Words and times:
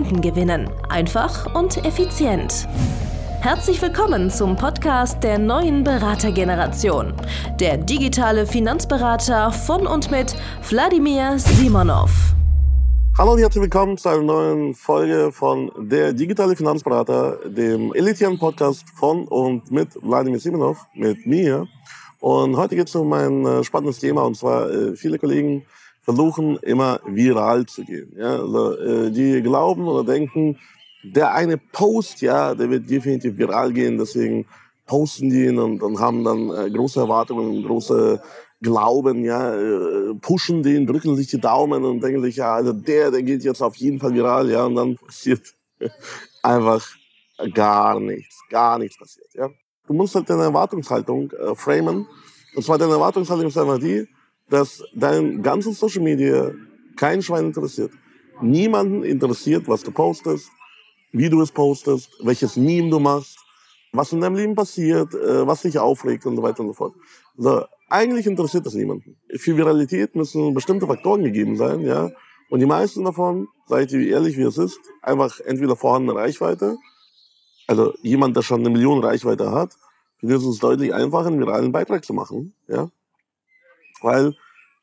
Kunden 0.00 0.22
gewinnen. 0.22 0.70
Einfach 0.88 1.54
und 1.54 1.84
effizient. 1.84 2.66
Herzlich 3.42 3.82
willkommen 3.82 4.30
zum 4.30 4.56
Podcast 4.56 5.22
der 5.22 5.38
neuen 5.38 5.84
Beratergeneration. 5.84 7.12
Der 7.60 7.76
digitale 7.76 8.46
Finanzberater 8.46 9.52
von 9.52 9.86
und 9.86 10.10
mit 10.10 10.34
Wladimir 10.70 11.38
Simonov. 11.38 12.10
Hallo 13.18 13.32
und 13.32 13.40
herzlich 13.40 13.60
willkommen 13.60 13.98
zu 13.98 14.08
einer 14.08 14.22
neuen 14.22 14.74
Folge 14.74 15.32
von 15.32 15.70
Der 15.76 16.14
digitale 16.14 16.56
Finanzberater, 16.56 17.36
dem 17.44 17.92
elitären 17.92 18.38
Podcast 18.38 18.88
von 18.94 19.28
und 19.28 19.70
mit 19.70 19.90
Wladimir 20.00 20.40
Simonov, 20.40 20.86
mit 20.94 21.26
mir. 21.26 21.66
Und 22.20 22.56
heute 22.56 22.74
geht 22.74 22.88
es 22.88 22.94
um 22.94 23.12
ein 23.12 23.44
äh, 23.44 23.64
spannendes 23.64 23.98
Thema 23.98 24.22
und 24.22 24.34
zwar 24.34 24.70
äh, 24.70 24.96
viele 24.96 25.18
Kollegen 25.18 25.66
versuchen 26.02 26.56
immer 26.58 27.00
viral 27.06 27.66
zu 27.66 27.84
gehen. 27.84 28.12
Ja? 28.16 28.40
Also, 28.40 28.76
äh, 28.78 29.10
die 29.10 29.42
glauben 29.42 29.86
oder 29.86 30.04
denken, 30.04 30.58
der 31.02 31.34
eine 31.34 31.56
Post, 31.56 32.20
ja, 32.20 32.54
der 32.54 32.70
wird 32.70 32.90
definitiv 32.90 33.38
viral 33.38 33.72
gehen, 33.72 33.98
deswegen 33.98 34.46
posten 34.86 35.30
die 35.30 35.46
ihn 35.46 35.58
und, 35.58 35.82
und 35.82 35.98
haben 35.98 36.24
dann 36.24 36.50
äh, 36.50 36.70
große 36.70 37.00
Erwartungen, 37.00 37.62
große 37.64 38.20
Glauben, 38.62 39.24
ja, 39.24 39.54
äh, 39.54 40.14
pushen 40.20 40.62
den, 40.62 40.86
drücken 40.86 41.16
sich 41.16 41.28
die 41.28 41.40
Daumen 41.40 41.84
und 41.84 42.02
denken 42.02 42.20
sich, 42.22 42.36
ja, 42.36 42.54
also 42.54 42.72
der, 42.72 43.10
der 43.10 43.22
geht 43.22 43.42
jetzt 43.42 43.62
auf 43.62 43.76
jeden 43.76 43.98
Fall 43.98 44.12
viral, 44.12 44.50
ja, 44.50 44.66
und 44.66 44.74
dann 44.74 44.96
passiert 44.96 45.54
einfach 46.42 46.86
gar 47.54 47.98
nichts, 48.00 48.38
gar 48.50 48.78
nichts 48.78 48.98
passiert, 48.98 49.32
ja. 49.32 49.48
Du 49.86 49.94
musst 49.94 50.14
halt 50.14 50.28
deine 50.30 50.44
Erwartungshaltung 50.44 51.32
äh, 51.32 51.54
framen. 51.56 52.06
Und 52.54 52.62
zwar 52.62 52.78
deine 52.78 52.92
Erwartungshaltung 52.92 53.46
ist 53.46 53.58
einfach 53.58 53.78
die, 53.78 54.06
dass 54.50 54.82
dein 54.94 55.42
ganzes 55.42 55.78
Social 55.78 56.02
Media 56.02 56.52
kein 56.96 57.22
Schwein 57.22 57.46
interessiert. 57.46 57.92
Niemanden 58.42 59.04
interessiert, 59.04 59.68
was 59.68 59.82
du 59.82 59.92
postest, 59.92 60.50
wie 61.12 61.28
du 61.28 61.40
es 61.40 61.52
postest, 61.52 62.10
welches 62.22 62.56
Meme 62.56 62.90
du 62.90 62.98
machst, 62.98 63.38
was 63.92 64.12
in 64.12 64.20
deinem 64.20 64.36
Leben 64.36 64.54
passiert, 64.54 65.14
äh, 65.14 65.46
was 65.46 65.62
dich 65.62 65.78
aufregt 65.78 66.26
und 66.26 66.36
so 66.36 66.42
weiter 66.42 66.60
und 66.60 66.68
so 66.68 66.72
fort. 66.74 66.94
Also, 67.38 67.64
eigentlich 67.88 68.26
interessiert 68.26 68.66
das 68.66 68.74
niemanden. 68.74 69.16
Für 69.36 69.56
Viralität 69.56 70.14
müssen 70.14 70.54
bestimmte 70.54 70.86
Faktoren 70.86 71.24
gegeben 71.24 71.56
sein, 71.56 71.80
ja. 71.80 72.10
Und 72.48 72.60
die 72.60 72.66
meisten 72.66 73.04
davon, 73.04 73.48
sage 73.66 73.84
ich 73.84 73.88
dir 73.88 74.08
ehrlich, 74.08 74.36
wie 74.36 74.42
es 74.42 74.58
ist, 74.58 74.80
einfach 75.02 75.40
entweder 75.40 75.76
vorhandene 75.76 76.18
Reichweite, 76.18 76.76
also 77.66 77.94
jemand, 78.02 78.36
der 78.36 78.42
schon 78.42 78.60
eine 78.60 78.70
Million 78.70 79.02
Reichweite 79.02 79.52
hat, 79.52 79.76
für 80.18 80.26
den 80.26 80.36
ist 80.36 80.44
es 80.44 80.58
deutlich 80.58 80.92
einfacher, 80.92 81.28
einen 81.28 81.40
viralen 81.40 81.72
Beitrag 81.72 82.04
zu 82.04 82.12
machen, 82.12 82.54
ja 82.68 82.90
weil 84.02 84.34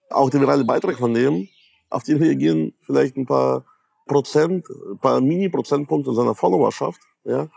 auch 0.10 0.30
der 0.30 0.42
virale 0.42 0.64
Beitrag 0.64 0.98
von 0.98 1.14
dem, 1.14 1.48
auf 1.90 2.04
den 2.04 2.18
reagieren 2.18 2.74
vielleicht 2.86 3.18
ein 3.18 3.26
paar 3.26 3.66
Prozent, 4.08 4.66
ein 4.70 5.00
paar 5.00 5.22
Mini-Prozentpunkte 5.22 6.14
seiner 6.14 6.36
Followerschaft, 6.36 7.02
ja, 7.24 7.50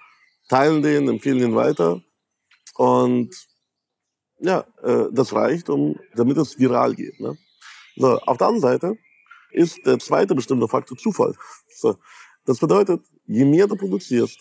teilen 0.49 0.83
den, 0.83 1.09
empfehlen 1.09 1.39
den 1.39 1.55
weiter 1.55 2.03
und 2.75 3.31
ja, 4.41 4.65
äh, 4.83 5.07
das 5.13 5.33
reicht, 5.33 5.69
um, 5.69 5.99
damit 6.15 6.39
es 6.39 6.59
viral 6.59 6.95
geht. 6.95 7.21
Ne? 7.21 7.37
So, 7.97 8.19
auf 8.21 8.39
der 8.39 8.49
anderen 8.49 8.63
Seite 8.63 8.99
ist 9.53 9.85
der 9.85 9.99
zweite 9.99 10.35
bestimmte 10.35 10.69
Faktor 10.69 10.97
Zufall. 10.97 11.35
So, 11.69 11.97
das 12.45 12.59
bedeutet, 12.59 13.03
je 13.27 13.45
mehr 13.45 13.67
du 13.67 13.77
produzierst 13.77 14.39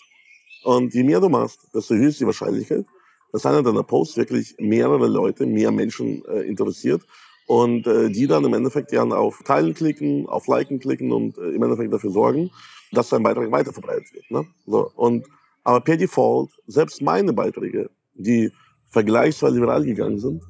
und 0.63 0.93
je 0.93 1.03
mehr 1.03 1.19
du 1.19 1.29
machst, 1.29 1.59
desto 1.73 1.95
höher 1.95 2.09
ist 2.09 2.19
die 2.19 2.25
Wahrscheinlichkeit, 2.25 2.85
dass 3.31 3.45
einer 3.45 3.63
deiner 3.63 3.83
Posts 3.83 4.17
wirklich 4.17 4.55
mehrere 4.59 5.07
Leute, 5.07 5.45
mehr 5.45 5.71
Menschen 5.71 6.23
äh, 6.25 6.41
interessiert 6.41 7.01
und 7.47 7.87
äh, 7.87 8.09
die 8.09 8.27
dann 8.27 8.45
im 8.45 8.53
Endeffekt 8.53 8.91
ja 8.91 9.03
auf 9.03 9.41
Teilen 9.43 9.73
klicken, 9.73 10.27
auf 10.27 10.47
Liken 10.47 10.79
klicken 10.79 11.11
und 11.11 11.37
äh, 11.37 11.49
im 11.49 11.63
Endeffekt 11.63 11.91
dafür 11.91 12.11
sorgen, 12.11 12.51
dass 12.91 13.09
dein 13.09 13.23
Beitrag 13.23 13.51
weiterverbreitet 13.51 14.13
wird. 14.13 14.31
Ne? 14.31 14.45
So, 14.65 14.91
und, 14.95 15.25
aber 15.63 15.81
per 15.81 15.97
Default, 15.97 16.51
selbst 16.67 17.01
meine 17.01 17.33
Beiträge, 17.33 17.89
die 18.13 18.51
vergleichsweise 18.87 19.61
viral 19.61 19.83
gegangen 19.83 20.19
sind, 20.19 20.43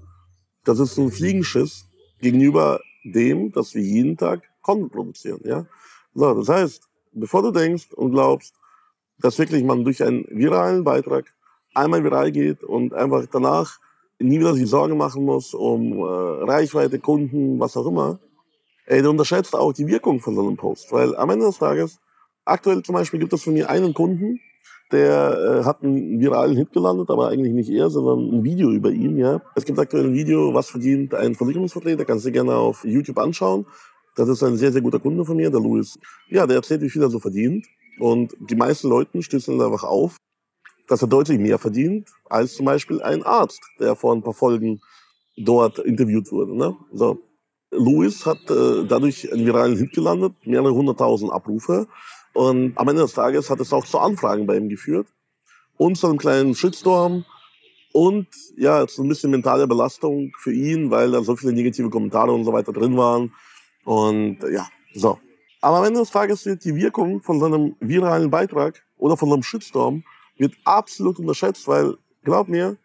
das 0.64 0.80
ist 0.80 0.98
ein 0.98 1.12
Fliegenschiss 1.12 1.86
gegenüber 2.20 2.80
dem, 3.04 3.52
dass 3.52 3.74
wir 3.76 3.82
jeden 3.82 4.18
Tag 4.18 4.50
Content 4.62 4.92
produzieren. 4.92 5.40
Ja? 5.44 5.66
So, 6.14 6.34
das 6.34 6.50
heißt, 6.50 6.84
bevor 7.14 7.44
du 7.44 7.52
denkst 7.52 7.94
und 7.94 8.12
glaubst, 8.12 8.56
dass 9.20 9.40
wirklich 9.40 9.64
man 9.64 9.84
durch 9.84 10.04
einen 10.04 10.26
viralen 10.30 10.84
Beitrag 10.84 11.34
einmal 11.74 12.04
viral 12.04 12.32
geht 12.32 12.64
und 12.64 12.94
einfach 12.94 13.26
danach 13.32 13.80
nie 14.20 14.40
wieder 14.40 14.54
sich 14.54 14.70
Sorgen 14.70 14.98
machen 14.98 15.24
muss 15.24 15.54
um 15.54 15.94
äh, 15.94 16.04
Reichweite, 16.04 17.00
Kunden, 17.00 17.60
was 17.60 17.78
auch 17.78 17.88
immer, 17.88 18.20
ey, 18.86 19.02
der 19.02 19.12
unterschätzt 19.12 19.56
auch 19.56 19.72
die 19.74 19.88
Wirkung 19.88 20.20
von 20.20 20.36
so 20.36 20.42
einem 20.42 20.58
Post. 20.58 20.92
Weil 20.92 21.16
am 21.16 21.30
Ende 21.30 21.46
des 21.46 21.58
Tages, 21.58 22.00
aktuell 22.46 22.84
zum 22.84 22.96
Beispiel 22.96 23.20
gibt 23.20 23.34
es 23.34 23.44
von 23.44 23.54
mir 23.54 23.70
einen 23.70 23.94
Kunden, 23.94 24.40
der 24.92 25.62
äh, 25.62 25.64
hat 25.66 25.84
einen 25.84 26.20
viralen 26.20 26.58
Hit 26.58 26.74
gelandet, 26.74 27.10
aber 27.10 27.30
eigentlich 27.30 27.54
nicht 27.54 27.70
er, 27.70 27.90
sondern 27.90 28.40
ein 28.40 28.44
Video 28.44 28.72
über 28.72 28.90
ihn. 28.90 29.18
Ja, 29.18 29.42
Es 29.56 29.64
gibt 29.64 29.78
aktuell 29.78 30.06
ein 30.06 30.14
Video, 30.14 30.54
was 30.54 30.70
verdient 30.70 31.14
ein 31.14 31.36
Versicherungsvertreter, 31.36 32.06
kannst 32.06 32.26
du 32.26 32.32
gerne 32.32 32.56
auf 32.56 32.84
YouTube 32.84 33.20
anschauen. 33.20 33.66
Das 34.16 34.28
ist 34.28 34.44
ein 34.44 34.58
sehr, 34.58 34.72
sehr 34.72 34.82
guter 34.82 35.00
Kunde 35.00 35.24
von 35.24 35.38
mir, 35.38 35.52
der 35.52 35.62
Louis. 35.62 35.98
Ja, 36.30 36.48
der 36.48 36.58
erzählt, 36.58 36.82
wie 36.82 36.90
viel 36.90 37.04
er 37.04 37.10
so 37.10 37.20
verdient. 37.20 37.68
Und 38.00 38.36
die 38.40 38.56
meisten 38.56 38.90
Leute 38.90 39.22
stößen 39.22 39.62
einfach 39.62 39.84
auf, 39.84 40.18
dass 40.90 41.02
er 41.04 41.08
deutlich 41.08 41.40
mehr 41.40 41.60
verdient 41.60 42.10
als 42.30 42.56
zum 42.56 42.66
Beispiel 42.66 43.02
ein 43.02 43.24
Arzt, 43.24 43.62
der 43.80 43.96
vor 43.96 44.14
ein 44.14 44.24
paar 44.24 44.34
Folgen 44.34 44.82
dort 45.38 45.80
interviewt 45.80 46.32
wurde. 46.32 46.58
Ne? 46.58 46.76
So. 46.92 47.20
Louis 47.72 48.26
hat 48.26 48.50
äh, 48.50 48.86
dadurch 48.88 49.32
einen 49.32 49.46
viralen 49.46 49.78
Hit 49.78 49.94
gelandet, 49.94 50.34
mehrere 50.44 50.74
hunderttausend 50.74 51.32
Abrufe. 51.32 51.88
Und 52.34 52.76
am 52.76 52.88
Ende 52.88 53.04
des 53.04 53.14
Tages 53.14 53.50
hat 53.50 53.60
es 53.60 53.72
auch 53.72 53.86
zu 53.86 54.00
Anfragen 54.00 54.48
bei 54.48 54.58
ihm 54.58 54.70
geführt. 54.70 55.08
Und 55.78 55.96
zu 55.96 56.08
einem 56.08 56.18
kleinen 56.18 56.56
Shitstorm. 56.56 57.26
Und 57.94 58.28
ja, 58.58 58.86
zu 58.88 59.04
ein 59.04 59.10
bisschen 59.10 59.32
mentale 59.32 59.68
Belastung 59.68 60.32
für 60.40 60.52
ihn, 60.52 60.90
weil 60.90 61.12
da 61.12 61.22
so 61.24 61.36
viele 61.36 61.54
negative 61.54 61.90
Kommentare 61.90 62.32
und 62.32 62.44
so 62.44 62.52
weiter 62.52 62.74
drin 62.74 62.98
waren. 62.98 63.34
Und 63.86 64.40
ja, 64.52 64.68
so. 64.96 65.20
Aber 65.62 65.78
am 65.78 65.86
Ende 65.86 66.00
des 66.00 66.10
Tages 66.10 66.46
wird 66.46 66.66
die 66.66 66.76
Wirkung 66.76 67.22
von 67.22 67.40
seinem 67.40 67.76
viralen 67.80 68.32
Beitrag 68.32 68.84
oder 68.98 69.16
von 69.16 69.32
einem 69.32 69.44
Shitstorm 69.44 70.04
wird 70.40 70.56
absolut 70.64 71.20
unterschätzt, 71.20 71.68
weil, 71.68 71.98
glaub 72.24 72.48
mir, 72.48 72.78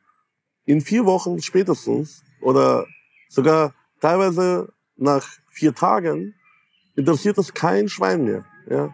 in 0.66 0.81
vier 0.81 1.06
Wochen 1.06 1.41
spätestens 1.41 2.22
oder 2.42 2.87
sogar 3.28 3.75
teilweise 4.00 4.72
nach 4.97 5.26
vier 5.50 5.75
Tagen 5.75 6.34
interessiert 6.97 7.38
es 7.38 7.54
kein 7.54 7.88
Schwein 7.88 8.25
mehr. 8.25 8.44
Ja? 8.69 8.92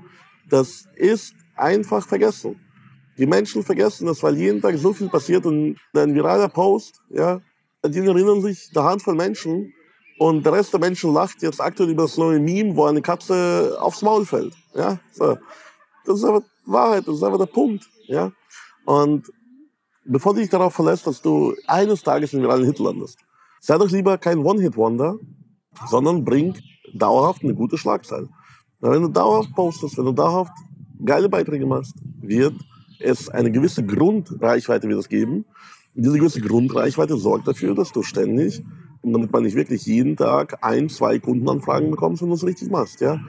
Das 0.48 0.86
ist 0.94 1.34
einfach 1.56 2.06
vergessen. 2.06 2.60
Die 3.18 3.26
Menschen 3.26 3.62
vergessen 3.62 4.06
das, 4.06 4.22
weil 4.22 4.36
jeden 4.36 4.60
Tag 4.62 4.76
so 4.78 4.92
viel 4.92 5.08
passiert 5.08 5.44
und 5.46 5.76
ein 5.94 6.14
viraler 6.14 6.48
Post, 6.48 7.02
ja, 7.10 7.40
die 7.84 7.98
erinnern 7.98 8.40
sich 8.42 8.70
der 8.72 8.84
Handvoll 8.84 9.14
Menschen 9.14 9.72
und 10.18 10.44
der 10.44 10.52
Rest 10.52 10.72
der 10.72 10.80
Menschen 10.80 11.12
lacht 11.12 11.42
jetzt 11.42 11.60
aktuell 11.60 11.90
über 11.90 12.02
das 12.02 12.16
neue 12.16 12.40
Meme, 12.40 12.76
wo 12.76 12.84
eine 12.84 13.02
Katze 13.02 13.76
aufs 13.80 14.02
Maul 14.02 14.26
fällt. 14.26 14.54
Ja, 14.74 14.98
so. 15.12 15.38
Das 16.04 16.18
ist 16.18 16.24
aber 16.24 16.42
Wahrheit, 16.66 17.06
das 17.06 17.16
ist 17.16 17.22
einfach 17.22 17.38
der 17.38 17.46
Punkt. 17.46 17.88
Ja, 18.06 18.32
und 18.84 19.30
bevor 20.04 20.34
du 20.34 20.40
dich 20.40 20.50
darauf 20.50 20.74
verlässt, 20.74 21.06
dass 21.06 21.22
du 21.22 21.54
eines 21.66 22.02
Tages 22.02 22.32
in 22.32 22.42
viralen 22.42 22.64
Hit 22.64 22.78
landest, 22.78 23.18
sei 23.60 23.78
doch 23.78 23.90
lieber 23.90 24.18
kein 24.18 24.38
One-Hit-Wonder, 24.38 25.18
sondern 25.88 26.24
bring 26.24 26.54
dauerhaft 26.94 27.44
eine 27.44 27.54
gute 27.54 27.78
Schlagzeile. 27.78 28.28
Wenn 28.80 29.02
du 29.02 29.08
dauerhaft 29.08 29.54
postest, 29.54 29.98
wenn 29.98 30.06
du 30.06 30.12
dauerhaft 30.12 30.52
geile 31.04 31.28
Beiträge 31.28 31.66
machst, 31.66 31.94
wird 32.20 32.54
es 32.98 33.28
eine 33.28 33.50
gewisse 33.50 33.84
Grundreichweite 33.84 34.88
wird 34.88 35.00
es 35.00 35.08
geben. 35.08 35.44
Und 35.94 36.04
diese 36.04 36.18
gewisse 36.18 36.40
Grundreichweite 36.40 37.16
sorgt 37.16 37.48
dafür, 37.48 37.74
dass 37.74 37.92
du 37.92 38.02
ständig, 38.02 38.62
damit 39.02 39.32
man 39.32 39.42
nicht 39.42 39.56
wirklich 39.56 39.86
jeden 39.86 40.16
Tag 40.16 40.58
ein, 40.62 40.88
zwei 40.88 41.18
Kundenanfragen 41.18 41.90
bekommst, 41.90 42.22
wenn 42.22 42.28
du 42.28 42.34
es 42.34 42.44
richtig 42.44 42.70
machst, 42.70 43.00
ja. 43.00 43.20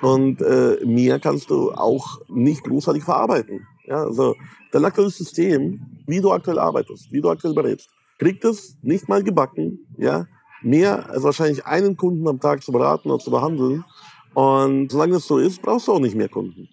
Und 0.00 0.40
äh, 0.42 0.78
mehr 0.84 1.18
kannst 1.18 1.50
du 1.50 1.72
auch 1.72 2.20
nicht 2.28 2.64
großartig 2.64 3.02
verarbeiten. 3.02 3.66
Ja, 3.86 4.04
also 4.04 4.34
dein 4.70 4.84
aktuelles 4.84 5.16
System, 5.16 5.80
wie 6.06 6.20
du 6.20 6.30
aktuell 6.30 6.58
arbeitest, 6.58 7.10
wie 7.10 7.20
du 7.20 7.30
aktuell 7.30 7.54
berätst, 7.54 7.88
kriegt 8.18 8.44
es 8.44 8.76
nicht 8.82 9.08
mal 9.08 9.22
gebacken, 9.22 9.86
ja, 9.96 10.26
mehr 10.62 11.08
als 11.10 11.22
wahrscheinlich 11.22 11.64
einen 11.66 11.96
Kunden 11.96 12.26
am 12.28 12.40
Tag 12.40 12.62
zu 12.62 12.72
beraten 12.72 13.10
oder 13.10 13.22
zu 13.22 13.30
behandeln. 13.30 13.84
Und 14.34 14.90
solange 14.90 15.14
das 15.14 15.26
so 15.26 15.38
ist, 15.38 15.62
brauchst 15.62 15.88
du 15.88 15.92
auch 15.92 16.00
nicht 16.00 16.16
mehr 16.16 16.28
Kunden. 16.28 16.68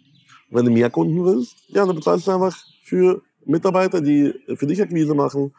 Wenn 0.50 0.66
du 0.66 0.72
mehr 0.72 0.90
Kunden 0.90 1.24
willst, 1.24 1.56
ja, 1.70 1.86
dann 1.86 1.96
bezahlst 1.96 2.28
du 2.28 2.32
einfach 2.32 2.56
für 2.84 3.22
Mitarbeiter, 3.46 4.02
die 4.02 4.34
für 4.56 4.68
dich 4.68 4.82
Akquise 4.82 5.16
machen, 5.16 5.54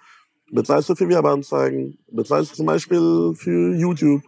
bezahlst 0.52 0.88
du 0.88 0.94
für 0.94 1.08
Werbeanzeigen, 1.08 1.98
bezahlst 2.10 2.52
du 2.52 2.56
zum 2.56 2.66
Beispiel 2.66 3.32
für 3.34 3.74
YouTube, 3.74 4.22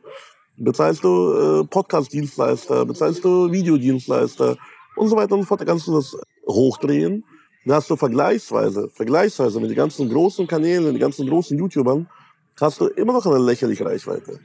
bezahlst 0.59 1.05
du 1.05 1.33
äh, 1.33 1.65
Podcast-Dienstleister, 1.65 2.85
bezahlst 2.85 3.25
du 3.25 3.51
Videodienstleister 3.51 4.57
und 4.97 5.09
so 5.09 5.17
weiter 5.17 5.35
und 5.35 5.43
so 5.43 5.47
fort. 5.47 5.61
Da 5.61 5.65
kannst 5.65 5.87
du 5.87 5.95
das 5.95 6.17
hochdrehen. 6.47 7.25
Dann 7.65 7.77
hast 7.77 7.91
du 7.91 7.97
vergleichsweise, 7.97 8.89
vergleichsweise 8.93 9.61
mit 9.61 9.71
den 9.71 9.77
ganzen 9.77 10.09
großen 10.09 10.47
Kanälen, 10.47 10.85
den 10.85 10.99
ganzen 10.99 11.29
großen 11.29 11.59
YouTubern, 11.59 12.09
hast 12.61 12.81
du 12.81 12.87
immer 12.87 13.13
noch 13.13 13.27
eine 13.27 13.39
lächerliche 13.39 13.85
Reichweite. 13.85 14.41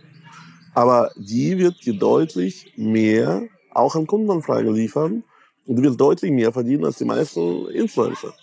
Aber 0.73 1.11
die 1.15 1.57
wird 1.57 1.85
dir 1.85 1.97
deutlich 1.97 2.73
mehr 2.75 3.43
auch 3.71 3.95
an 3.95 4.07
Kundenanfragen 4.07 4.73
liefern 4.73 5.23
und 5.65 5.75
du 5.75 5.83
wirst 5.83 5.99
deutlich 5.99 6.31
mehr 6.31 6.51
verdienen 6.51 6.85
als 6.85 6.97
die 6.97 7.05
meisten 7.05 7.67
Influencer. 7.69 8.33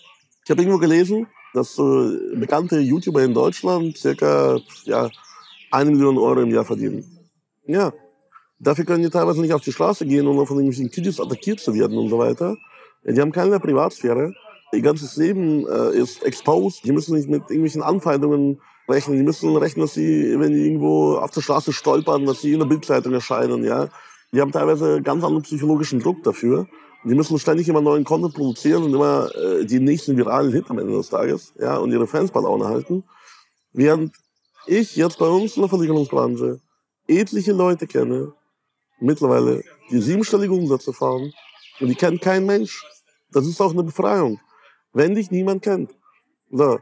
Ich 0.44 0.50
habe 0.50 0.62
irgendwo 0.62 0.78
gelesen, 0.78 1.26
dass 1.52 1.74
so 1.74 2.10
bekannte 2.34 2.78
YouTuber 2.78 3.22
in 3.22 3.34
Deutschland 3.34 3.96
circa 3.96 4.58
ja, 4.84 5.10
eine 5.70 5.90
Million 5.90 6.18
Euro 6.18 6.40
im 6.40 6.50
Jahr 6.50 6.64
verdienen. 6.64 7.19
Ja, 7.72 7.92
dafür 8.58 8.84
können 8.84 9.04
die 9.04 9.10
teilweise 9.10 9.40
nicht 9.40 9.52
auf 9.52 9.60
die 9.60 9.72
Straße 9.72 10.04
gehen, 10.04 10.26
um 10.26 10.44
von 10.44 10.56
irgendwelchen 10.56 10.90
Kiddies 10.90 11.20
attackiert 11.20 11.60
zu 11.60 11.72
werden 11.72 11.96
und 11.96 12.08
so 12.08 12.18
weiter. 12.18 12.56
Die 13.04 13.20
haben 13.20 13.30
keine 13.30 13.60
Privatsphäre. 13.60 14.34
Ihr 14.72 14.82
ganzes 14.82 15.16
Leben 15.16 15.66
äh, 15.68 15.96
ist 15.96 16.24
exposed. 16.24 16.84
Die 16.84 16.92
müssen 16.92 17.16
nicht 17.16 17.28
mit 17.28 17.42
irgendwelchen 17.42 17.82
Anfeindungen 17.82 18.60
rechnen. 18.88 19.18
Die 19.18 19.22
müssen 19.22 19.56
rechnen, 19.56 19.82
dass 19.82 19.94
sie, 19.94 20.38
wenn 20.38 20.52
die 20.52 20.66
irgendwo 20.66 21.16
auf 21.16 21.30
der 21.30 21.42
Straße 21.42 21.72
stolpern, 21.72 22.26
dass 22.26 22.40
sie 22.40 22.54
in 22.54 22.58
der 22.58 22.66
Bildzeitung 22.66 23.12
erscheinen. 23.12 23.64
Ja, 23.64 23.88
die 24.32 24.40
haben 24.40 24.52
teilweise 24.52 25.00
ganz 25.00 25.22
anderen 25.22 25.44
psychologischen 25.44 26.00
Druck 26.00 26.24
dafür. 26.24 26.66
Die 27.04 27.14
müssen 27.14 27.38
ständig 27.38 27.68
immer 27.68 27.80
neuen 27.80 28.04
Content 28.04 28.34
produzieren 28.34 28.82
und 28.82 28.94
immer 28.94 29.30
äh, 29.34 29.64
die 29.64 29.80
nächsten 29.80 30.16
viralen 30.16 30.52
Hit 30.52 30.70
am 30.70 30.78
Ende 30.78 30.92
des 30.92 31.08
Tages, 31.08 31.54
ja, 31.58 31.78
und 31.78 31.92
ihre 31.92 32.06
Fans 32.06 32.30
bei 32.32 32.40
Laune 32.40 32.66
halten. 32.66 33.04
Während 33.72 34.14
ich 34.66 34.96
jetzt 34.96 35.18
bei 35.18 35.28
uns 35.28 35.56
in 35.56 35.62
der 35.62 35.70
Versicherungsbranche 35.70 36.60
etliche 37.18 37.52
Leute 37.52 37.86
kenne, 37.86 38.32
mittlerweile, 39.00 39.64
die 39.90 40.00
siebenstellige 40.00 40.52
Umsätze 40.52 40.92
fahren 40.92 41.32
und 41.80 41.88
die 41.88 41.94
kennt 41.94 42.20
kein 42.20 42.46
Mensch. 42.46 42.84
Das 43.32 43.46
ist 43.46 43.60
auch 43.60 43.72
eine 43.72 43.82
Befreiung. 43.82 44.40
Wenn 44.92 45.14
dich 45.14 45.30
niemand 45.30 45.62
kennt. 45.62 45.90
So. 46.50 46.78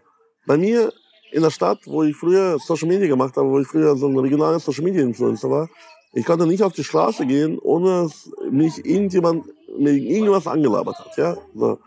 Bei 0.46 0.56
mir 0.56 0.92
in 1.30 1.42
der 1.42 1.50
Stadt, 1.50 1.80
wo 1.84 2.02
ich 2.02 2.16
früher 2.16 2.58
Social 2.58 2.88
Media 2.88 3.06
gemacht 3.06 3.36
habe, 3.36 3.48
wo 3.50 3.60
ich 3.60 3.68
früher 3.68 3.96
so 3.96 4.08
ein 4.08 4.18
regionaler 4.18 4.58
Social 4.58 4.84
Media 4.84 5.02
Influencer 5.02 5.50
war, 5.50 5.68
ich 6.14 6.24
konnte 6.24 6.46
nicht 6.46 6.62
auf 6.62 6.72
die 6.72 6.84
Straße 6.84 7.26
gehen, 7.26 7.58
ohne 7.58 8.04
dass 8.04 8.30
mich 8.50 8.84
irgendjemand 8.84 9.44
mir 9.78 9.92
irgendwas 9.92 10.46
angelabert 10.46 10.98
hat. 10.98 11.16
Ja? 11.18 11.36
So. 11.54 11.78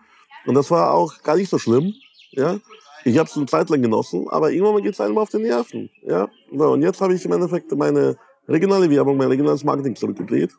Und 0.46 0.56
das 0.56 0.70
war 0.70 0.94
auch 0.94 1.22
gar 1.24 1.36
nicht 1.36 1.50
so 1.50 1.58
schlimm. 1.58 1.94
Ja? 2.32 2.60
Ich 3.04 3.18
habe 3.18 3.28
es 3.28 3.36
eine 3.36 3.48
Zeit 3.48 3.70
lang 3.70 3.82
genossen, 3.82 4.28
aber 4.30 4.52
irgendwann 4.52 4.84
geht 4.84 4.94
es 4.94 5.02
einem 5.02 5.18
auf 5.18 5.30
die 5.30 5.38
Nerven. 5.38 5.90
Ja? 6.04 6.30
So, 6.56 6.72
und 6.72 6.84
jetzt 6.84 7.02
habe 7.02 7.16
ich 7.16 7.26
im 7.26 7.32
Endeffekt 7.32 7.72
meine 7.72 8.18
regionale 8.52 8.90
Werbung, 8.90 9.18
mein 9.18 9.30
regionales 9.30 9.64
Marketing 9.64 9.96
zurückgedreht. 9.96 10.52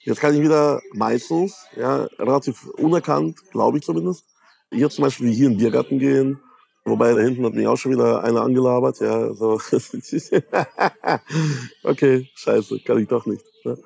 Jetzt 0.00 0.20
kann 0.20 0.34
ich 0.34 0.40
wieder 0.40 0.80
meistens, 0.94 1.66
ja, 1.76 2.04
relativ 2.18 2.66
unerkannt, 2.78 3.38
glaube 3.50 3.78
ich 3.78 3.84
zumindest, 3.84 4.24
jetzt 4.70 4.96
zum 4.96 5.04
Beispiel 5.04 5.30
hier 5.30 5.46
in 5.46 5.52
den 5.52 5.58
Biergarten 5.58 5.98
gehen, 5.98 6.40
Wobei 6.84 7.12
da 7.12 7.20
hinten 7.20 7.44
hat 7.44 7.54
mich 7.54 7.66
auch 7.66 7.76
schon 7.76 7.92
wieder 7.92 8.24
einer 8.24 8.40
angelabert. 8.42 9.00
Ja, 9.00 9.34
so. 9.34 9.60
okay, 11.82 12.28
scheiße, 12.34 12.80
kann 12.80 12.98
ich 12.98 13.08
doch 13.08 13.26
nicht. 13.26 13.44
Ne? 13.64 13.76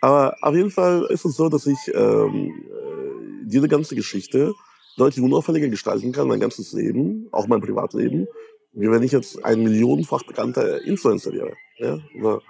Aber 0.00 0.36
auf 0.40 0.54
jeden 0.54 0.70
Fall 0.70 1.06
ist 1.10 1.24
es 1.24 1.36
so, 1.36 1.48
dass 1.48 1.66
ich 1.66 1.78
ähm, 1.92 2.52
äh, 2.68 3.44
diese 3.44 3.68
ganze 3.68 3.94
Geschichte 3.94 4.54
deutlich 4.96 5.22
unauffälliger 5.24 5.68
gestalten 5.68 6.12
kann, 6.12 6.28
mein 6.28 6.40
ganzes 6.40 6.72
Leben, 6.72 7.28
auch 7.32 7.46
mein 7.46 7.60
Privatleben, 7.60 8.26
wie 8.72 8.90
wenn 8.90 9.02
ich 9.02 9.12
jetzt 9.12 9.44
ein 9.44 9.62
millionenfach 9.62 10.24
bekannter 10.24 10.82
Influencer 10.82 11.32
wäre. 11.32 11.52
Ja? 11.76 11.98
So. 12.20 12.40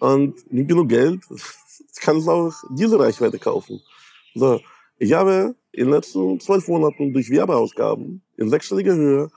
Und 0.00 0.52
mit 0.52 0.68
genug 0.68 0.88
Geld 0.88 1.22
kann 2.00 2.16
es 2.16 2.26
auch 2.26 2.52
diese 2.70 2.98
Reichweite 2.98 3.38
kaufen. 3.38 3.80
So. 4.34 4.60
Ich 4.98 5.12
habe 5.12 5.54
in 5.72 5.86
den 5.86 5.94
letzten 5.94 6.40
zwölf 6.40 6.68
Monaten 6.68 7.12
durch 7.12 7.30
Werbeausgaben 7.30 8.22
in 8.36 8.50
sechsstelliger 8.50 8.94
Höhe 8.94 9.30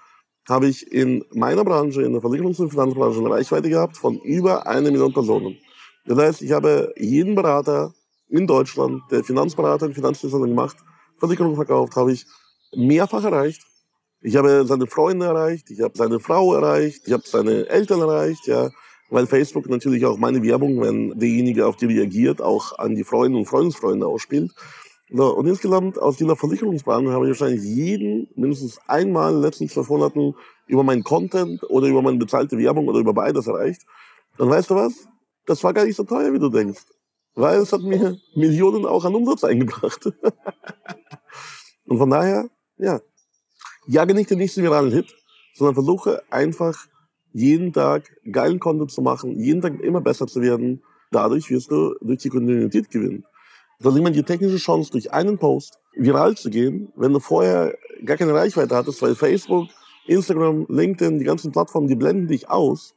habe 0.47 0.67
ich 0.67 0.91
in 0.91 1.23
meiner 1.33 1.63
Branche, 1.63 2.01
in 2.01 2.13
der 2.13 2.21
Versicherungs- 2.21 2.59
und 2.59 2.69
Finanzbranche, 2.69 3.19
eine 3.19 3.29
Reichweite 3.29 3.69
gehabt 3.69 3.97
von 3.97 4.19
über 4.19 4.67
eine 4.67 4.91
Million 4.91 5.13
Personen. 5.13 5.57
Das 6.05 6.17
heißt, 6.17 6.41
ich 6.41 6.51
habe 6.51 6.93
jeden 6.97 7.35
Berater 7.35 7.93
in 8.29 8.45
Deutschland, 8.45 9.01
der 9.11 9.23
Finanzberater 9.23 9.85
und 9.85 9.93
Finanzdienstleister 9.93 10.47
gemacht, 10.47 10.77
Versicherungen 11.17 11.55
verkauft, 11.55 11.95
habe 11.95 12.11
ich 12.11 12.25
mehrfach 12.75 13.23
erreicht. 13.23 13.61
Ich 14.21 14.35
habe 14.35 14.65
seine 14.65 14.87
Freunde 14.87 15.27
erreicht, 15.27 15.69
ich 15.69 15.81
habe 15.81 15.97
seine 15.97 16.19
Frau 16.19 16.53
erreicht, 16.55 17.03
ich 17.05 17.13
habe 17.13 17.23
seine 17.25 17.67
Eltern 17.67 18.01
erreicht, 18.01 18.47
ja, 18.47 18.69
weil 19.13 19.27
Facebook 19.27 19.69
natürlich 19.69 20.07
auch 20.07 20.17
meine 20.17 20.41
Werbung, 20.41 20.81
wenn 20.81 21.17
derjenige 21.19 21.67
auf 21.67 21.75
die 21.75 21.85
reagiert, 21.85 22.41
auch 22.41 22.79
an 22.79 22.95
die 22.95 23.03
Freunde 23.03 23.37
und 23.37 23.45
Freundesfreunde 23.45 24.07
ausspielt. 24.07 24.51
So, 25.11 25.37
und 25.37 25.45
insgesamt 25.45 25.99
aus 25.99 26.17
dieser 26.17 26.35
Versicherungsbranche 26.35 27.11
habe 27.11 27.25
ich 27.25 27.39
wahrscheinlich 27.39 27.63
jeden 27.63 28.27
mindestens 28.35 28.79
einmal 28.87 29.29
in 29.29 29.35
den 29.35 29.43
letzten 29.43 29.69
zwölf 29.69 29.87
Monaten 29.89 30.33
über 30.65 30.81
meinen 30.81 31.03
Content 31.03 31.61
oder 31.69 31.87
über 31.87 32.01
meine 32.01 32.17
bezahlte 32.17 32.57
Werbung 32.57 32.87
oder 32.87 32.99
über 32.99 33.13
beides 33.13 33.45
erreicht. 33.45 33.83
Und 34.39 34.49
weißt 34.49 34.71
du 34.71 34.75
was? 34.75 35.07
Das 35.45 35.63
war 35.63 35.73
gar 35.73 35.85
nicht 35.85 35.95
so 35.95 36.05
teuer, 36.05 36.33
wie 36.33 36.39
du 36.39 36.49
denkst. 36.49 36.81
Weil 37.35 37.59
es 37.59 37.71
hat 37.71 37.81
mir 37.81 38.17
Millionen 38.35 38.83
auch 38.83 39.05
an 39.05 39.13
Umsatz 39.13 39.43
eingebracht. 39.43 40.07
und 41.85 41.97
von 41.99 42.09
daher, 42.09 42.49
ja, 42.77 42.99
jage 43.85 44.15
nicht 44.15 44.31
den 44.31 44.39
nächsten 44.39 44.63
viralen 44.63 44.91
Hit, 44.91 45.13
sondern 45.53 45.75
versuche 45.75 46.23
einfach 46.31 46.87
jeden 47.33 47.73
Tag 47.73 48.15
geilen 48.31 48.59
Content 48.59 48.91
zu 48.91 49.01
machen, 49.01 49.37
jeden 49.39 49.61
Tag 49.61 49.79
immer 49.81 50.01
besser 50.01 50.27
zu 50.27 50.41
werden. 50.41 50.83
Dadurch 51.11 51.49
wirst 51.49 51.71
du 51.71 51.95
durch 52.01 52.19
die 52.19 52.29
Kontinuität 52.29 52.89
gewinnen. 52.89 53.25
Also 53.83 53.97
immer 53.97 54.11
die 54.11 54.23
technische 54.23 54.57
Chance, 54.57 54.91
durch 54.91 55.11
einen 55.11 55.37
Post 55.37 55.79
viral 55.95 56.35
zu 56.35 56.49
gehen, 56.49 56.91
wenn 56.95 57.11
du 57.11 57.19
vorher 57.19 57.75
gar 58.05 58.17
keine 58.17 58.33
Reichweite 58.33 58.75
hattest, 58.75 59.01
weil 59.01 59.15
Facebook, 59.15 59.67
Instagram, 60.07 60.65
LinkedIn, 60.69 61.19
die 61.19 61.25
ganzen 61.25 61.51
Plattformen, 61.51 61.87
die 61.87 61.95
blenden 61.95 62.27
dich 62.27 62.49
aus. 62.49 62.95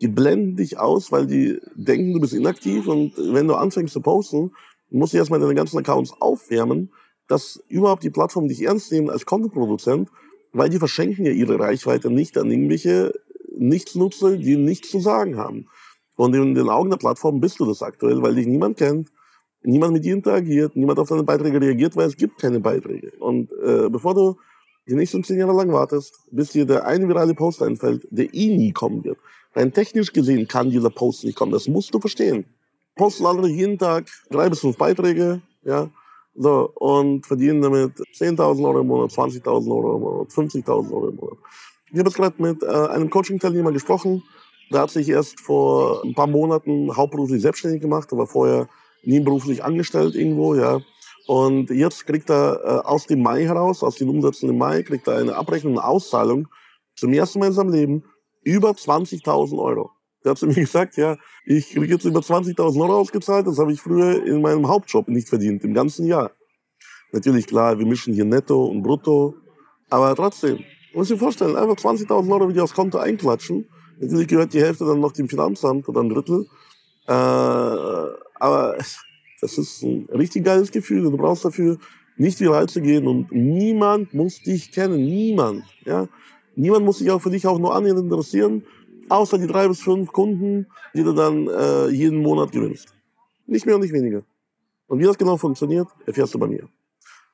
Die 0.00 0.08
blenden 0.08 0.56
dich 0.56 0.78
aus, 0.78 1.12
weil 1.12 1.26
die 1.26 1.60
denken, 1.74 2.14
du 2.14 2.20
bist 2.20 2.32
inaktiv 2.32 2.86
und 2.86 3.12
wenn 3.18 3.46
du 3.46 3.54
anfängst 3.54 3.92
zu 3.92 4.00
posten, 4.00 4.52
musst 4.88 5.12
du 5.12 5.18
erstmal 5.18 5.40
deine 5.40 5.54
ganzen 5.54 5.78
Accounts 5.78 6.14
aufwärmen, 6.20 6.90
dass 7.28 7.62
überhaupt 7.68 8.02
die 8.02 8.10
Plattformen 8.10 8.48
dich 8.48 8.62
ernst 8.62 8.90
nehmen 8.92 9.10
als 9.10 9.26
Content-Produzent, 9.26 10.08
weil 10.52 10.68
die 10.68 10.78
verschenken 10.78 11.26
ja 11.26 11.32
ihre 11.32 11.58
Reichweite 11.58 12.10
nicht 12.10 12.36
an 12.38 12.50
irgendwelche 12.50 13.12
Nichtsnutzer, 13.60 14.36
die 14.36 14.56
nichts 14.56 14.90
zu 14.90 15.00
sagen 15.00 15.36
haben. 15.36 15.66
Und 16.16 16.34
in 16.34 16.54
den 16.54 16.68
Augen 16.68 16.90
der 16.90 16.96
Plattform 16.96 17.40
bist 17.40 17.60
du 17.60 17.66
das 17.66 17.82
aktuell, 17.82 18.22
weil 18.22 18.34
dich 18.34 18.46
niemand 18.46 18.76
kennt, 18.76 19.10
niemand 19.62 19.92
mit 19.92 20.04
dir 20.04 20.14
interagiert, 20.14 20.76
niemand 20.76 20.98
auf 20.98 21.08
deine 21.08 21.22
Beiträge 21.22 21.60
reagiert, 21.60 21.96
weil 21.96 22.08
es 22.08 22.16
gibt 22.16 22.38
keine 22.38 22.60
Beiträge. 22.60 23.12
Und 23.18 23.50
äh, 23.64 23.88
bevor 23.88 24.14
du 24.14 24.36
die 24.88 24.94
nächsten 24.94 25.22
zehn 25.22 25.38
Jahre 25.38 25.52
lang 25.52 25.72
wartest, 25.72 26.18
bis 26.30 26.50
dir 26.50 26.66
der 26.66 26.86
eine 26.86 27.06
virale 27.08 27.34
Post 27.34 27.62
einfällt, 27.62 28.06
der 28.10 28.32
eh 28.34 28.56
nie 28.56 28.72
kommen 28.72 29.04
wird. 29.04 29.18
Rein 29.54 29.72
technisch 29.72 30.12
gesehen 30.12 30.48
kann 30.48 30.70
dieser 30.70 30.90
Post 30.90 31.24
nicht 31.24 31.36
kommen. 31.36 31.52
Das 31.52 31.68
musst 31.68 31.92
du 31.94 32.00
verstehen. 32.00 32.44
Posten 32.96 33.26
andere 33.26 33.48
jeden 33.48 33.78
Tag 33.78 34.08
drei 34.30 34.48
bis 34.48 34.60
fünf 34.60 34.76
Beiträge, 34.76 35.42
ja, 35.64 35.90
so, 36.34 36.70
und 36.74 37.26
verdienen 37.26 37.60
damit 37.60 37.98
10.000 37.98 38.64
Euro 38.64 38.80
im 38.80 38.86
Monat, 38.86 39.10
20.000 39.10 39.70
Euro 39.70 39.96
im 39.96 40.02
Monat, 40.02 40.28
50.000 40.28 40.92
Euro 40.92 41.08
im 41.08 41.16
Monat. 41.16 41.38
Ich 41.92 41.98
habe 41.98 42.08
jetzt 42.08 42.16
gerade 42.16 42.42
mit 42.42 42.62
äh, 42.62 42.66
einem 42.66 43.10
Coaching-Teilnehmer 43.10 43.72
gesprochen. 43.72 44.22
Der 44.72 44.82
hat 44.82 44.90
sich 44.90 45.08
erst 45.08 45.40
vor 45.40 46.04
ein 46.04 46.14
paar 46.14 46.28
Monaten 46.28 46.96
hauptberuflich 46.96 47.42
selbstständig 47.42 47.80
gemacht, 47.80 48.12
aber 48.12 48.26
vorher 48.26 48.68
nebenberuflich 49.02 49.64
angestellt 49.64 50.14
irgendwo, 50.14 50.54
ja. 50.54 50.80
Und 51.26 51.70
jetzt 51.70 52.06
kriegt 52.06 52.30
er 52.30 52.60
äh, 52.64 52.86
aus 52.86 53.06
dem 53.06 53.22
Mai 53.22 53.44
heraus, 53.44 53.82
aus 53.82 53.96
den 53.96 54.08
Umsätzen 54.08 54.48
im 54.48 54.58
Mai, 54.58 54.82
kriegt 54.82 55.08
er 55.08 55.16
eine 55.16 55.34
Abrechnung, 55.34 55.78
eine 55.78 55.86
Auszahlung 55.86 56.48
zum 56.96 57.12
ersten 57.12 57.40
Mal 57.40 57.46
in 57.46 57.52
seinem 57.52 57.72
Leben 57.72 58.04
über 58.42 58.70
20.000 58.70 59.58
Euro. 59.58 59.90
Der 60.24 60.32
hat 60.32 60.38
zu 60.38 60.46
mir 60.46 60.54
gesagt, 60.54 60.96
ja, 60.96 61.16
ich 61.44 61.70
kriege 61.70 61.94
jetzt 61.94 62.04
über 62.04 62.20
20.000 62.20 62.80
Euro 62.80 62.98
ausgezahlt, 62.98 63.46
das 63.46 63.58
habe 63.58 63.72
ich 63.72 63.80
früher 63.80 64.24
in 64.24 64.40
meinem 64.40 64.68
Hauptjob 64.68 65.08
nicht 65.08 65.28
verdient, 65.28 65.64
im 65.64 65.74
ganzen 65.74 66.06
Jahr. 66.06 66.30
Natürlich, 67.12 67.46
klar, 67.46 67.78
wir 67.78 67.86
mischen 67.86 68.14
hier 68.14 68.24
Netto 68.24 68.66
und 68.66 68.82
Brutto, 68.82 69.34
aber 69.88 70.14
trotzdem, 70.14 70.64
muss 70.94 71.10
ich 71.10 71.18
vorstellen, 71.18 71.56
einfach 71.56 71.76
20.000 71.76 72.32
Euro 72.32 72.48
wieder 72.48 72.64
aufs 72.64 72.74
Konto 72.74 72.98
einklatschen. 72.98 73.68
Natürlich 73.98 74.28
gehört 74.28 74.54
die 74.54 74.60
Hälfte 74.60 74.84
dann 74.84 75.00
noch 75.00 75.12
dem 75.12 75.28
Finanzamt 75.28 75.88
oder 75.88 76.00
ein 76.00 76.08
Drittel. 76.08 76.46
Äh, 77.06 77.12
aber 77.12 78.76
das 79.40 79.58
ist 79.58 79.82
ein 79.82 80.08
richtig 80.12 80.44
geiles 80.44 80.70
Gefühl. 80.70 81.02
Du 81.02 81.16
brauchst 81.16 81.44
dafür 81.44 81.78
nicht 82.16 82.40
viral 82.40 82.68
zu 82.68 82.80
gehen 82.80 83.06
und 83.06 83.32
niemand 83.32 84.14
muss 84.14 84.42
dich 84.42 84.72
kennen. 84.72 85.04
Niemand. 85.04 85.64
Ja? 85.84 86.08
Niemand 86.54 86.84
muss 86.84 86.98
sich 86.98 87.10
auch 87.10 87.20
für 87.20 87.30
dich 87.30 87.46
auch 87.46 87.58
nur 87.58 87.74
annähernd 87.74 88.00
interessieren, 88.00 88.64
außer 89.08 89.38
die 89.38 89.46
drei 89.46 89.68
bis 89.68 89.80
fünf 89.80 90.12
Kunden, 90.12 90.66
die 90.94 91.02
du 91.02 91.12
dann 91.12 91.48
äh, 91.48 91.88
jeden 91.88 92.22
Monat 92.22 92.52
gewinnst. 92.52 92.94
Nicht 93.46 93.66
mehr 93.66 93.74
und 93.74 93.82
nicht 93.82 93.92
weniger. 93.92 94.22
Und 94.86 94.98
wie 94.98 95.04
das 95.04 95.16
genau 95.16 95.36
funktioniert, 95.36 95.88
erfährst 96.06 96.34
du 96.34 96.38
bei 96.38 96.48
mir. 96.48 96.68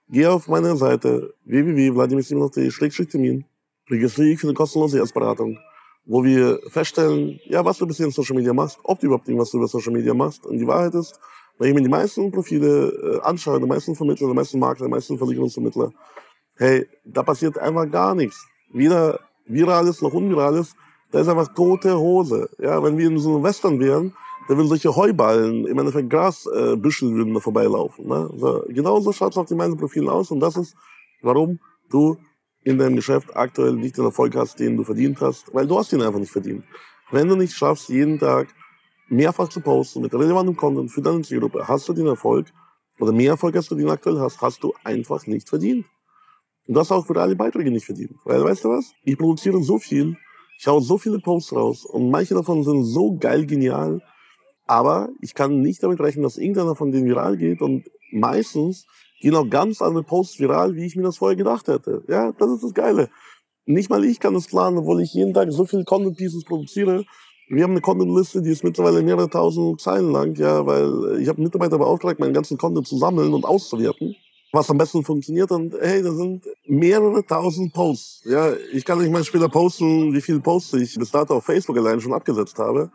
Geh 0.09 0.27
auf 0.27 0.47
meine 0.47 0.77
Seite 0.77 1.35
www.vladimirsimonov.de-termin, 1.47 3.45
registriere 3.91 4.31
dich 4.31 4.41
für 4.41 4.47
eine 4.47 4.55
kostenlose 4.55 4.99
Erstberatung, 4.99 5.59
wo 6.05 6.23
wir 6.23 6.61
feststellen, 6.69 7.41
ja, 7.47 7.65
was 7.65 7.79
du 7.79 7.89
bisher 7.89 8.07
in 8.07 8.13
Social 8.13 8.37
Media 8.37 8.53
machst, 8.53 8.79
ob 8.85 9.01
du 9.01 9.07
überhaupt 9.07 9.27
irgendwas 9.27 9.53
über 9.53 9.67
Social 9.67 9.93
Media 9.93 10.15
machst. 10.15 10.47
Und 10.47 10.59
die 10.59 10.67
Wahrheit 10.67 10.95
ist, 10.95 11.19
wenn 11.59 11.71
ich 11.71 11.75
mir 11.75 11.83
die 11.83 11.89
meisten 11.89 12.31
Profile 12.31 12.89
äh, 12.89 13.21
anschaue, 13.23 13.59
die 13.59 13.67
meisten 13.67 13.97
Vermittler, 13.97 14.29
die 14.29 14.35
meisten 14.35 14.61
Makler, 14.61 14.87
die 14.87 14.93
meisten 14.93 15.19
Versicherungsvermittler, 15.19 15.91
hey, 16.55 16.87
da 17.05 17.25
passiert 17.25 17.59
einfach 17.59 17.91
gar 17.91 18.15
nichts. 18.15 18.47
Weder 18.73 19.19
virales 19.47 20.03
noch 20.03 20.13
unvirales, 20.15 20.77
da 21.11 21.19
ist 21.19 21.29
einfach 21.29 21.53
tote 21.53 21.99
Hose. 21.99 22.49
Ja, 22.59 22.81
wenn 22.81 22.97
wir 22.97 23.09
in 23.09 23.19
so 23.19 23.35
einem 23.35 23.43
Western 23.43 23.81
wären, 23.81 24.15
da 24.49 24.57
würden 24.57 24.69
solche 24.69 24.95
Heuballen, 24.95 25.67
im 25.67 25.79
Endeffekt 25.79 26.11
Grasbüschel 26.11 27.11
äh, 27.11 27.15
würden 27.15 27.35
da 27.35 27.41
vorbeilaufen. 27.41 28.07
Ne? 28.07 28.31
So, 28.37 28.65
genau 28.69 29.01
so 29.01 29.13
schaut 29.13 29.33
es 29.33 29.39
auf 29.39 29.47
den 29.47 29.57
meisten 29.57 29.77
Profilen 29.77 30.09
aus 30.09 30.31
und 30.31 30.41
das 30.41 30.57
ist, 30.57 30.77
warum 31.23 31.59
du 31.91 32.17
in 32.65 32.79
deinem 32.79 32.97
Geschäft 32.97 33.35
aktuell 33.37 33.75
nicht 33.75 33.97
den 33.97 34.05
Erfolg 34.05 34.35
hast, 34.35 34.59
den 34.59 34.77
du 34.77 34.85
verdient 34.85 35.21
hast, 35.21 35.53
weil 35.55 35.67
du 35.67 35.79
hast 35.79 35.93
ihn 35.93 36.03
einfach 36.03 36.19
nicht 36.19 36.33
verdient. 36.33 36.65
Wenn 37.11 37.29
du 37.29 37.37
nicht 37.37 37.55
schaffst, 37.55 37.89
jeden 37.89 38.19
Tag 38.19 38.49
mehrfach 39.09 39.49
zu 39.49 39.61
posten 39.61 40.03
mit 40.03 40.13
relevantem 40.13 40.57
Content 40.57 40.91
für 40.91 41.01
deine 41.01 41.23
Zielgruppe, 41.23 41.67
hast 41.67 41.89
du 41.89 41.93
den 41.93 42.07
Erfolg 42.07 42.47
oder 42.99 43.13
mehr 43.13 43.33
Erfolg, 43.33 43.55
als 43.57 43.69
du 43.69 43.75
den 43.75 43.89
aktuell 43.89 44.19
hast, 44.19 44.41
hast 44.41 44.63
du 44.63 44.75
einfach 44.83 45.27
nicht 45.27 45.49
verdient. 45.49 45.87
Und 46.67 46.75
das 46.75 46.91
auch 46.91 47.07
für 47.07 47.21
alle 47.21 47.37
Beiträge 47.37 47.71
nicht 47.71 47.87
verdient. 47.87 48.17
Weil, 48.25 48.43
weißt 48.43 48.65
du 48.65 48.71
was? 48.71 48.93
Ich 49.05 49.17
produziere 49.17 49.63
so 49.63 49.79
viel, 49.79 50.17
ich 50.59 50.67
hau 50.67 50.81
so 50.81 50.99
viele 50.99 51.21
Posts 51.21 51.53
raus 51.53 51.85
und 51.85 52.11
manche 52.11 52.35
davon 52.35 52.65
sind 52.65 52.85
so 52.85 53.17
geil 53.17 53.47
genial, 53.47 54.03
aber 54.67 55.09
ich 55.21 55.35
kann 55.35 55.61
nicht 55.61 55.83
damit 55.83 56.01
rechnen, 56.01 56.23
dass 56.23 56.37
irgendeiner 56.37 56.75
von 56.75 56.91
denen 56.91 57.07
viral 57.07 57.37
geht 57.37 57.61
und 57.61 57.85
meistens 58.13 58.87
gehen 59.21 59.35
auch 59.35 59.49
ganz 59.49 59.81
andere 59.81 60.03
Posts 60.03 60.41
viral, 60.41 60.75
wie 60.75 60.87
ich 60.87 60.97
mir 60.97 61.03
das 61.03 61.19
vorher 61.19 61.37
gedacht 61.37 61.69
hätte. 61.69 62.03
Ja, 62.09 62.33
das 62.33 62.51
ist 62.51 62.65
das 62.65 62.75
Geile. 62.75 63.09
Nicht 63.65 63.91
mal 63.91 64.05
ich 64.05 64.21
kann 64.21 64.35
das 64.35 64.47
planen, 64.47 64.79
obwohl 64.79 65.01
ich 65.03 65.15
jeden 65.15 65.35
Tag 65.35 65.51
so 65.51 65.65
viele 65.65 65.85
Content 65.85 66.17
Pieces 66.17 66.45
produziere. 66.45 67.05
Wir 67.49 67.63
haben 67.63 67.73
eine 67.73 67.81
Content-Liste, 67.81 68.43
die 68.43 68.51
ist 68.51 68.65
mittlerweile 68.65 69.03
mehrere 69.03 69.31
tausend 69.31 69.81
Zeilen 69.81 70.11
lang, 70.11 70.35
ja, 70.37 70.67
weil 70.67 71.21
ich 71.21 71.29
habe 71.29 71.41
Mitarbeiter 71.41 71.79
beauftragt, 71.79 72.19
meinen 72.19 72.35
ganzen 72.35 72.59
Content 72.59 72.89
zu 72.89 72.99
sammeln 72.99 73.33
und 73.35 73.45
auszuwerten, 73.45 74.17
was 74.53 74.69
am 74.69 74.79
besten 74.79 75.05
funktioniert. 75.05 75.53
Und 75.53 75.75
hey, 75.81 76.03
da 76.03 76.13
sind 76.13 76.45
mehrere 76.67 77.25
tausend 77.25 77.73
Posts. 77.73 78.25
Ja, 78.25 78.53
ich 78.73 78.85
kann 78.85 78.99
nicht 78.99 79.13
mal 79.13 79.23
später 79.23 79.49
posten, 79.49 80.13
wie 80.13 80.21
viele 80.21 80.41
Posts 80.41 80.75
ich 80.75 80.97
bis 80.97 81.13
dato 81.13 81.37
auf 81.37 81.45
Facebook 81.45 81.77
allein 81.77 82.01
schon 82.01 82.13
abgesetzt 82.13 82.59
habe. 82.59 82.91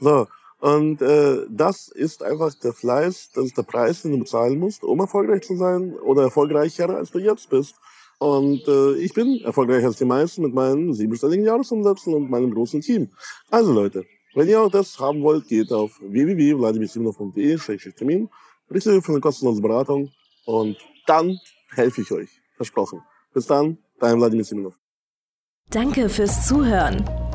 So, 0.00 0.26
und 0.62 1.02
äh, 1.02 1.44
das 1.50 1.88
ist 1.88 2.22
einfach 2.22 2.54
der 2.54 2.72
Fleiß, 2.72 3.32
das 3.34 3.46
ist 3.46 3.58
der 3.58 3.64
Preis, 3.64 4.02
den 4.02 4.12
du 4.12 4.20
bezahlen 4.20 4.60
musst, 4.60 4.84
um 4.84 5.00
erfolgreich 5.00 5.42
zu 5.42 5.56
sein 5.56 5.92
oder 5.94 6.22
erfolgreicher 6.22 6.88
als 6.88 7.10
du 7.10 7.18
jetzt 7.18 7.50
bist. 7.50 7.74
Und 8.20 8.68
äh, 8.68 8.94
ich 8.94 9.12
bin 9.12 9.40
erfolgreicher 9.42 9.88
als 9.88 9.96
die 9.96 10.04
meisten 10.04 10.42
mit 10.42 10.54
meinen 10.54 10.94
siebenstelligen 10.94 11.44
Jahresumsätzen 11.44 12.14
und 12.14 12.30
meinem 12.30 12.54
großen 12.54 12.80
Team. 12.80 13.10
Also 13.50 13.72
Leute, 13.72 14.04
wenn 14.36 14.46
ihr 14.46 14.60
auch 14.60 14.70
das 14.70 15.00
haben 15.00 15.24
wollt, 15.24 15.48
geht 15.48 15.72
auf 15.72 16.00
www.vladimirsimonov.de-termin, 16.00 18.28
richtet 18.70 19.04
für 19.04 19.10
eine 19.10 19.20
kostenlose 19.20 19.60
Beratung 19.60 20.12
und 20.46 20.76
dann 21.08 21.40
helfe 21.74 22.02
ich 22.02 22.12
euch. 22.12 22.30
Versprochen. 22.54 23.02
Bis 23.34 23.48
dann, 23.48 23.78
dein 23.98 24.16
Wladimir 24.16 24.44
Simonov. 24.44 24.78
Danke 25.70 26.08
fürs 26.08 26.46
Zuhören. 26.46 27.04